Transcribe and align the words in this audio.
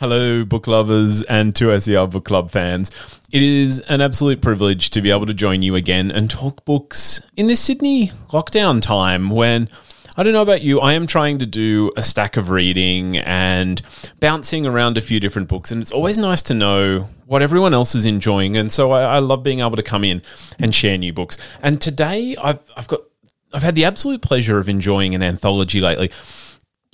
Hello, 0.00 0.46
book 0.46 0.66
lovers 0.66 1.22
and 1.24 1.52
2SER 1.52 2.10
Book 2.10 2.24
Club 2.24 2.50
fans. 2.50 2.90
It 3.32 3.42
is 3.42 3.80
an 3.80 4.00
absolute 4.00 4.40
privilege 4.40 4.88
to 4.92 5.02
be 5.02 5.10
able 5.10 5.26
to 5.26 5.34
join 5.34 5.60
you 5.60 5.74
again 5.74 6.10
and 6.10 6.30
talk 6.30 6.64
books 6.64 7.20
in 7.36 7.48
this 7.48 7.60
Sydney 7.60 8.10
lockdown 8.30 8.80
time 8.80 9.28
when 9.28 9.68
I 10.16 10.22
don't 10.22 10.32
know 10.32 10.40
about 10.40 10.62
you, 10.62 10.80
I 10.80 10.94
am 10.94 11.06
trying 11.06 11.38
to 11.40 11.44
do 11.44 11.90
a 11.98 12.02
stack 12.02 12.38
of 12.38 12.48
reading 12.48 13.18
and 13.18 13.82
bouncing 14.20 14.64
around 14.64 14.96
a 14.96 15.02
few 15.02 15.20
different 15.20 15.48
books, 15.48 15.70
and 15.70 15.82
it's 15.82 15.92
always 15.92 16.16
nice 16.16 16.40
to 16.44 16.54
know 16.54 17.10
what 17.26 17.42
everyone 17.42 17.74
else 17.74 17.94
is 17.94 18.06
enjoying. 18.06 18.56
And 18.56 18.72
so 18.72 18.92
I, 18.92 19.02
I 19.02 19.18
love 19.18 19.42
being 19.42 19.60
able 19.60 19.76
to 19.76 19.82
come 19.82 20.04
in 20.04 20.22
and 20.58 20.74
share 20.74 20.96
new 20.96 21.12
books. 21.12 21.36
And 21.62 21.78
today 21.78 22.36
I've, 22.42 22.60
I've 22.74 22.88
got 22.88 23.00
I've 23.52 23.62
had 23.62 23.74
the 23.74 23.84
absolute 23.84 24.22
pleasure 24.22 24.56
of 24.56 24.66
enjoying 24.66 25.14
an 25.14 25.22
anthology 25.22 25.82
lately 25.82 26.10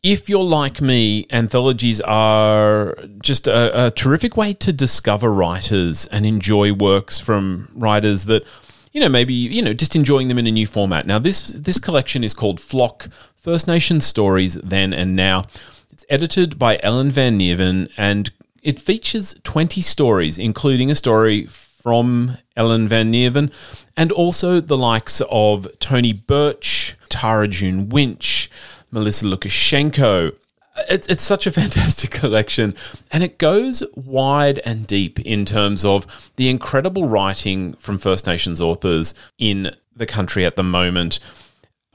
if 0.06 0.28
you're 0.28 0.44
like 0.44 0.80
me, 0.80 1.26
anthologies 1.30 2.00
are 2.02 2.96
just 3.20 3.48
a, 3.48 3.86
a, 3.86 3.90
terrific 3.90 4.36
way 4.36 4.52
to 4.52 4.72
discover 4.72 5.32
writers 5.32 6.06
and 6.06 6.24
enjoy 6.24 6.72
works 6.72 7.18
from 7.18 7.68
writers 7.74 8.26
that, 8.26 8.44
you 8.92 9.00
know, 9.00 9.08
maybe, 9.08 9.34
you 9.34 9.60
know, 9.60 9.74
just 9.74 9.96
enjoying 9.96 10.28
them 10.28 10.38
in 10.38 10.46
a 10.46 10.52
new 10.52 10.64
format. 10.64 11.08
Now, 11.08 11.18
this, 11.18 11.48
this 11.48 11.80
collection 11.80 12.22
is 12.22 12.34
called 12.34 12.60
Flock 12.60 13.08
First 13.34 13.66
Nation 13.66 14.00
Stories 14.00 14.54
Then 14.54 14.94
and 14.94 15.16
Now. 15.16 15.46
It's 15.90 16.06
edited 16.08 16.56
by 16.56 16.78
Ellen 16.84 17.10
Van 17.10 17.36
Neerven 17.36 17.88
and 17.96 18.30
it 18.62 18.78
features 18.78 19.34
20 19.42 19.82
stories, 19.82 20.38
including 20.38 20.88
a 20.88 20.94
story 20.94 21.46
from 21.46 22.38
Ellen 22.56 22.86
Van 22.86 23.12
Neerven 23.12 23.50
and 23.96 24.12
also 24.12 24.60
the 24.60 24.78
likes 24.78 25.20
of 25.30 25.66
Tony 25.80 26.12
Birch, 26.12 26.96
Tara 27.08 27.48
June 27.48 27.88
Winch, 27.88 28.35
Melissa 28.96 29.26
Lucashenko. 29.26 30.34
It's, 30.88 31.06
it's 31.06 31.22
such 31.22 31.46
a 31.46 31.52
fantastic 31.60 32.10
collection, 32.10 32.74
and 33.12 33.22
it 33.22 33.36
goes 33.36 33.82
wide 33.94 34.58
and 34.64 34.86
deep 34.86 35.20
in 35.20 35.44
terms 35.44 35.84
of 35.84 36.06
the 36.36 36.48
incredible 36.48 37.06
writing 37.06 37.74
from 37.74 37.98
First 37.98 38.26
Nations 38.26 38.58
authors 38.58 39.12
in 39.38 39.76
the 39.94 40.06
country 40.06 40.46
at 40.46 40.56
the 40.56 40.62
moment. 40.62 41.20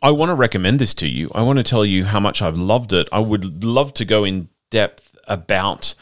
I 0.03 0.11
want 0.11 0.29
to 0.29 0.35
recommend 0.35 0.77
this 0.77 0.93
to 0.95 1.07
you. 1.07 1.31
I 1.33 1.41
want 1.41 1.57
to 1.57 1.63
tell 1.63 1.83
you 1.83 2.05
how 2.05 2.19
much 2.19 2.39
I've 2.39 2.57
loved 2.57 2.93
it. 2.93 3.09
I 3.11 3.19
would 3.19 3.63
love 3.63 3.95
to 3.95 4.05
go 4.05 4.23
in 4.23 4.49
depth 4.69 5.15
about 5.27 5.95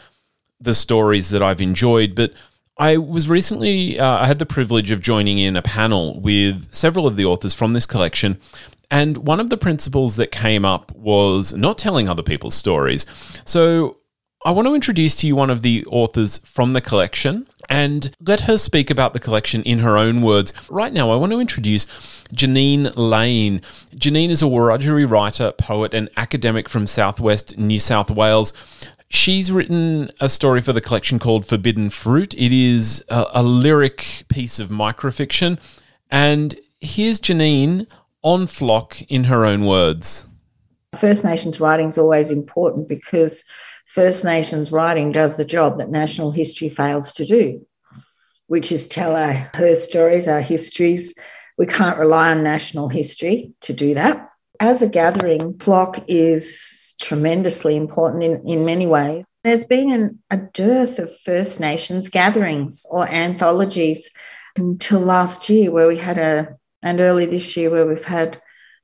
the 0.59 0.73
stories 0.73 1.29
that 1.29 1.41
I've 1.41 1.61
enjoyed, 1.61 2.13
but 2.13 2.33
I 2.77 2.97
was 2.97 3.29
recently, 3.29 3.97
uh, 3.97 4.17
I 4.19 4.27
had 4.27 4.39
the 4.39 4.45
privilege 4.45 4.91
of 4.91 4.99
joining 4.99 5.37
in 5.37 5.55
a 5.55 5.61
panel 5.61 6.19
with 6.19 6.73
several 6.73 7.07
of 7.07 7.15
the 7.15 7.25
authors 7.25 7.53
from 7.53 7.71
this 7.71 7.85
collection, 7.85 8.39
and 8.91 9.17
one 9.17 9.39
of 9.39 9.49
the 9.49 9.57
principles 9.57 10.15
that 10.15 10.31
came 10.31 10.65
up 10.65 10.91
was 10.93 11.53
not 11.53 11.77
telling 11.77 12.09
other 12.09 12.23
people's 12.23 12.55
stories. 12.55 13.05
So 13.45 13.97
I 14.45 14.51
want 14.51 14.67
to 14.67 14.75
introduce 14.75 15.15
to 15.17 15.27
you 15.27 15.35
one 15.35 15.49
of 15.49 15.63
the 15.63 15.85
authors 15.87 16.37
from 16.39 16.73
the 16.73 16.81
collection 16.81 17.47
and 17.67 18.15
let 18.21 18.41
her 18.41 18.57
speak 18.57 18.89
about 18.89 19.13
the 19.13 19.19
collection 19.19 19.61
in 19.63 19.79
her 19.79 19.97
own 19.97 20.21
words. 20.21 20.53
Right 20.69 20.93
now, 20.93 21.11
I 21.11 21.17
want 21.17 21.33
to 21.33 21.41
introduce 21.41 21.85
Jeanine 22.33 22.93
Leane. 22.95 23.61
Jeanine 23.95 24.29
is 24.29 24.41
a 24.41 24.45
Wiradjuri 24.45 25.09
writer, 25.09 25.51
poet, 25.51 25.93
and 25.93 26.09
academic 26.15 26.69
from 26.69 26.87
southwest 26.87 27.57
New 27.57 27.79
South 27.79 28.09
Wales. 28.09 28.53
She's 29.09 29.51
written 29.51 30.09
a 30.19 30.29
story 30.29 30.61
for 30.61 30.71
the 30.71 30.81
collection 30.81 31.19
called 31.19 31.45
Forbidden 31.45 31.89
Fruit. 31.89 32.33
It 32.33 32.51
is 32.51 33.03
a, 33.09 33.25
a 33.33 33.43
lyric 33.43 34.23
piece 34.29 34.59
of 34.59 34.69
microfiction. 34.69 35.59
And 36.09 36.55
here's 36.79 37.19
Jeanine 37.19 37.87
on 38.21 38.47
Flock 38.47 39.01
in 39.03 39.25
her 39.25 39.45
own 39.45 39.65
words. 39.65 40.27
First 40.97 41.23
Nations 41.23 41.59
writing 41.59 41.87
is 41.87 41.97
always 41.97 42.31
important 42.31 42.87
because 42.87 43.43
First 43.85 44.23
Nations 44.23 44.71
writing 44.71 45.11
does 45.11 45.35
the 45.35 45.45
job 45.45 45.77
that 45.77 45.89
national 45.89 46.31
history 46.31 46.69
fails 46.69 47.13
to 47.13 47.25
do, 47.25 47.65
which 48.47 48.71
is 48.71 48.87
tell 48.87 49.15
our, 49.15 49.49
her 49.53 49.75
stories, 49.75 50.27
our 50.27 50.41
histories. 50.41 51.13
We 51.57 51.65
can't 51.65 51.99
rely 51.99 52.31
on 52.31 52.43
national 52.43 52.89
history 52.89 53.53
to 53.61 53.73
do 53.73 53.93
that. 53.93 54.29
As 54.59 54.81
a 54.81 54.89
gathering, 54.89 55.57
Flock 55.59 56.03
is 56.07 56.95
tremendously 57.01 57.75
important 57.75 58.23
in, 58.23 58.47
in 58.47 58.65
many 58.65 58.85
ways. 58.85 59.25
There's 59.43 59.65
been 59.65 59.91
an, 59.91 60.19
a 60.29 60.37
dearth 60.37 60.99
of 60.99 61.17
First 61.21 61.59
Nations 61.59 62.09
gatherings 62.09 62.85
or 62.89 63.07
anthologies 63.07 64.11
until 64.57 64.99
last 64.99 65.49
year, 65.49 65.71
where 65.71 65.87
we 65.87 65.97
had 65.97 66.17
a 66.17 66.57
and 66.81 66.99
early 66.99 67.25
this 67.25 67.55
year 67.57 67.69
where 67.69 67.85
we've 67.85 68.05
had 68.05 68.37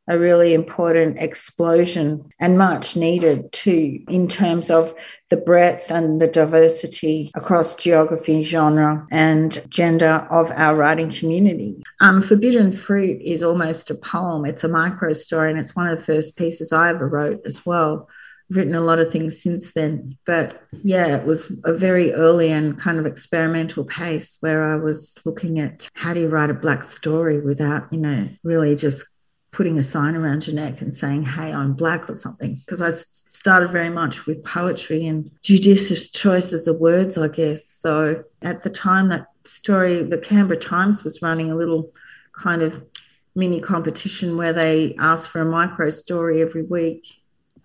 a 0.08 0.20
really 0.20 0.54
important 0.54 1.18
explosion 1.20 2.30
and 2.40 2.58
much 2.58 2.96
needed 2.96 3.52
too 3.52 4.00
in 4.08 4.28
terms 4.28 4.70
of 4.70 4.94
the 5.30 5.38
breadth 5.38 5.90
and 5.90 6.22
the 6.22 6.28
diversity 6.28 7.32
across 7.34 7.76
geography, 7.76 8.44
genre, 8.44 9.08
and 9.12 9.66
gender 9.70 10.28
of 10.30 10.52
our 10.52 10.76
writing 10.76 11.12
community. 11.12 11.82
Um, 12.02 12.22
Forbidden 12.22 12.72
Fruit 12.72 13.20
is 13.22 13.42
almost 13.42 13.90
a 13.90 13.96
poem, 13.96 14.46
it's 14.46 14.64
a 14.64 14.70
micro 14.70 15.14
story, 15.14 15.50
and 15.50 15.60
it's 15.60 15.76
one 15.76 15.88
of 15.88 15.98
the 15.98 16.04
first 16.04 16.38
pieces 16.38 16.72
I 16.72 16.90
ever 16.90 17.08
wrote 17.08 17.42
as 17.46 17.66
well. 17.66 18.08
Written 18.50 18.76
a 18.76 18.82
lot 18.82 19.00
of 19.00 19.12
things 19.12 19.42
since 19.42 19.74
then. 19.74 20.18
But 20.26 20.62
yeah, 20.84 21.18
it 21.18 21.26
was 21.26 21.52
a 21.66 21.74
very 21.74 22.14
early 22.14 22.52
and 22.52 22.78
kind 22.78 23.00
of 23.00 23.06
experimental 23.06 23.86
pace 23.86 24.38
where 24.42 24.64
I 24.64 24.76
was 24.76 25.18
looking 25.26 25.60
at 25.60 25.90
how 25.96 26.14
do 26.14 26.22
you 26.22 26.30
write 26.30 26.52
a 26.52 26.54
black 26.54 26.84
story 26.84 27.42
without, 27.42 27.92
you 27.92 28.00
know, 28.00 28.28
really 28.44 28.76
just 28.76 29.08
putting 29.56 29.78
a 29.78 29.84
sign 29.84 30.16
around 30.16 30.46
your 30.46 30.56
neck 30.56 30.82
and 30.82 30.94
saying, 30.94 31.24
hey, 31.24 31.54
I'm 31.54 31.74
black 31.74 32.10
or 32.10 32.14
something. 32.14 32.60
Because 32.66 32.82
I 32.82 32.90
started 32.90 33.72
very 33.72 33.90
much 33.90 34.26
with 34.26 34.44
poetry 34.44 35.08
and 35.08 35.32
judicious 35.42 36.12
choices 36.12 36.68
of 36.68 36.80
words, 36.80 37.18
I 37.18 37.30
guess. 37.30 37.66
So 37.66 38.22
at 38.42 38.64
the 38.64 38.70
time 38.70 39.10
that 39.10 39.28
story, 39.46 40.04
the 40.04 40.18
Canberra 40.18 40.60
Times 40.60 41.06
was 41.06 41.22
running 41.22 41.52
a 41.52 41.56
little 41.56 41.94
kind 42.34 42.62
of 42.62 42.86
mini 43.34 43.62
competition 43.62 44.36
where 44.36 44.54
they 44.54 44.94
asked 45.00 45.30
for 45.30 45.42
a 45.42 45.46
micro 45.46 45.90
story 45.90 46.42
every 46.42 46.64
week 46.64 47.08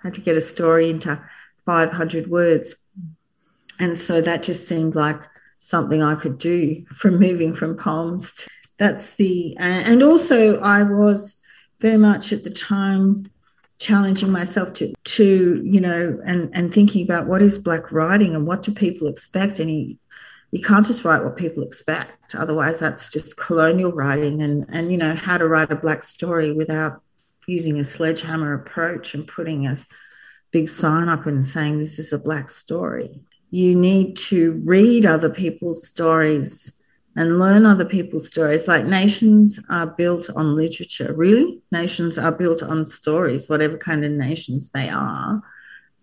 had 0.03 0.15
to 0.15 0.21
get 0.21 0.37
a 0.37 0.41
story 0.41 0.91
into 0.91 1.23
500 1.67 2.29
words. 2.29 2.75
And 3.79 3.99
so 3.99 4.21
that 4.21 4.43
just 4.43 4.67
seemed 4.67 4.95
like 4.95 5.23
something 5.59 6.03
I 6.03 6.15
could 6.15 6.39
do 6.39 6.85
from 6.87 7.19
moving 7.19 7.55
from 7.55 7.77
poems. 7.77 8.33
To, 8.33 8.51
that's 8.79 9.15
the, 9.15 9.57
and 9.59 10.03
also 10.03 10.59
I 10.61 10.83
was 10.83 11.37
very 11.81 11.97
much 11.97 12.33
at 12.33 12.45
the 12.45 12.51
time 12.51 13.31
challenging 13.79 14.31
myself 14.31 14.75
to, 14.75 14.93
to 15.05 15.63
you 15.65 15.81
know, 15.81 16.19
and, 16.25 16.51
and 16.53 16.73
thinking 16.73 17.03
about 17.05 17.27
what 17.27 17.43
is 17.43 17.59
Black 17.59 17.93
writing 17.93 18.35
and 18.35 18.47
what 18.47 18.63
do 18.63 18.73
people 18.73 19.09
expect. 19.09 19.59
And 19.59 19.71
you, 19.71 19.97
you 20.51 20.63
can't 20.63 20.85
just 20.85 21.05
write 21.05 21.23
what 21.23 21.37
people 21.37 21.63
expect. 21.63 22.35
Otherwise, 22.35 22.81
that's 22.81 23.09
just 23.09 23.37
colonial 23.37 23.93
writing 23.93 24.43
and, 24.43 24.67
and, 24.71 24.91
you 24.91 24.99
know, 24.99 25.15
how 25.15 25.39
to 25.39 25.49
write 25.49 25.71
a 25.71 25.77
Black 25.77 26.03
story 26.03 26.53
without 26.53 27.03
using 27.51 27.79
a 27.79 27.85
sledgehammer 27.85 28.55
approach 28.55 29.15
and 29.15 29.27
putting 29.27 29.67
a 29.67 29.75
big 30.53 30.69
sign 30.69 31.09
up 31.09 31.27
and 31.27 31.45
saying 31.45 31.79
this 31.79 31.99
is 31.99 32.13
a 32.13 32.19
black 32.19 32.49
story. 32.49 33.21
You 33.51 33.75
need 33.75 34.17
to 34.29 34.61
read 34.65 35.05
other 35.05 35.31
people's 35.31 35.87
stories 35.87 36.75
and 37.17 37.41
learn 37.41 37.67
other 37.67 37.85
people's 37.85 38.29
stories. 38.29 38.69
Like 38.69 38.87
nations 38.87 39.59
are 39.69 39.87
built 39.87 40.31
on 40.37 40.55
literature, 40.55 41.13
really. 41.13 41.61
Nations 41.73 42.19
are 42.19 42.33
built 42.33 42.63
on 42.63 42.87
stories, 42.87 43.49
whatever 43.49 43.77
kind 43.77 44.05
of 44.05 44.13
nations 44.13 44.71
they 44.71 44.89
are. 44.89 45.43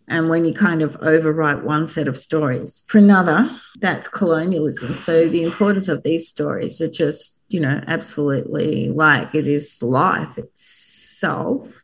And 0.10 0.30
when 0.30 0.46
you 0.46 0.54
kind 0.54 0.82
of 0.82 1.00
overwrite 1.02 1.64
one 1.64 1.88
set 1.88 2.08
of 2.08 2.18
stories 2.18 2.86
for 2.88 2.98
another, 2.98 3.50
that's 3.80 4.08
colonialism. 4.08 4.94
So 4.94 5.28
the 5.28 5.44
importance 5.44 5.90
of 5.90 6.04
these 6.04 6.28
stories 6.28 6.82
are 6.82 6.90
just, 6.90 7.42
you 7.50 7.60
know, 7.60 7.82
absolutely 7.88 8.90
like 8.90 9.36
it 9.36 9.48
is 9.48 9.82
life 9.84 10.38
itself. 11.18 11.84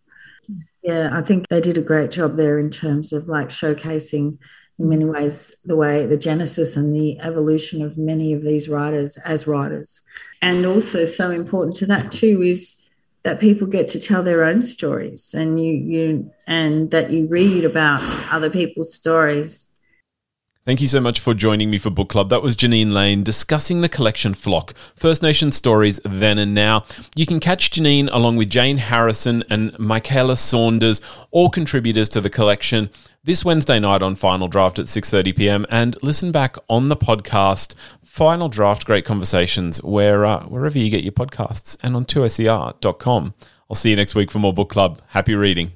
Yeah, 0.84 1.10
I 1.14 1.22
think 1.22 1.48
they 1.48 1.62
did 1.62 1.78
a 1.78 1.82
great 1.82 2.12
job 2.12 2.36
there 2.36 2.60
in 2.60 2.70
terms 2.70 3.14
of 3.14 3.28
like 3.28 3.50
showcasing 3.50 4.38
in 4.80 4.90
many 4.90 5.06
ways 5.06 5.56
the 5.64 5.76
way 5.76 6.06
the 6.06 6.18
genesis 6.18 6.76
and 6.76 6.94
the 6.94 7.20
evolution 7.20 7.82
of 7.82 7.98
many 7.98 8.34
of 8.34 8.44
these 8.44 8.68
writers 8.68 9.18
as 9.20 9.48
writers. 9.48 10.02
And 10.42 10.66
also 10.66 11.06
so 11.06 11.32
important 11.32 11.78
to 11.78 11.86
that 11.88 12.12
too 12.12 12.42
is 12.42 12.76
that 13.24 13.40
people 13.40 13.68
get 13.68 13.88
to 13.90 14.00
tell 14.00 14.24
their 14.24 14.44
own 14.44 14.64
stories 14.64 15.34
and 15.34 15.64
you 15.64 15.74
you 15.74 16.32
and 16.46 16.92
that 16.92 17.12
you 17.12 17.28
read 17.28 17.64
about 17.64 18.02
other 18.32 18.50
people's 18.50 18.94
stories 18.94 19.68
Thank 20.66 20.80
you 20.80 20.88
so 20.88 21.02
much 21.02 21.20
for 21.20 21.34
joining 21.34 21.70
me 21.70 21.78
for 21.78 21.90
Book 21.90 22.08
Club. 22.08 22.30
That 22.30 22.42
was 22.42 22.56
Jeanine 22.56 22.94
Leane 22.94 23.22
discussing 23.22 23.82
the 23.82 23.90
collection 23.90 24.34
Flock, 24.34 24.74
First 24.96 25.22
Nation 25.22 25.52
Stories 25.52 26.00
Then 26.06 26.40
and 26.40 26.54
Now. 26.54 26.86
You 27.16 27.26
can 27.26 27.42
catch 27.42 27.70
Jeanine 27.70 28.08
along 28.14 28.38
with 28.38 28.50
Jane 28.50 28.78
Harrison 28.78 29.44
and 29.50 29.74
Mykaela 29.74 30.38
Saunders, 30.38 31.02
all 31.32 31.50
contributors 31.50 32.08
to 32.10 32.22
the 32.22 32.30
collection, 32.30 32.90
this 33.26 33.44
Wednesday 33.44 33.78
night 33.78 34.02
on 34.02 34.16
Final 34.16 34.48
Draft 34.48 34.80
at 34.80 34.86
6:30 34.86 35.36
p.m. 35.36 35.66
and 35.70 36.02
listen 36.02 36.32
back 36.32 36.56
on 36.70 36.88
the 36.88 36.96
podcast 36.96 37.76
Final 38.02 38.48
Draft 38.48 38.86
Great 38.86 39.04
Conversations 39.04 39.84
where 39.84 40.26
uh, 40.26 40.46
wherever 40.46 40.80
you 40.80 40.90
get 40.90 41.04
your 41.04 41.12
podcasts 41.12 41.76
and 41.84 41.94
on 41.94 42.06
2ser.com. 42.06 43.34
I'll 43.70 43.76
see 43.76 43.90
you 43.90 43.96
next 43.98 44.16
week 44.16 44.32
for 44.32 44.40
more 44.40 44.54
Book 44.54 44.70
Club. 44.70 45.02
Happy 45.08 45.36
reading. 45.36 45.74